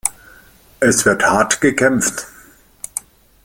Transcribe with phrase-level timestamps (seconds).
[0.79, 2.25] Es wird hart gekämpft.